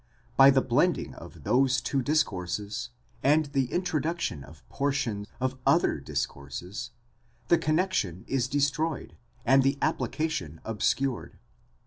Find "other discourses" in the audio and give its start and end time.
5.63-6.89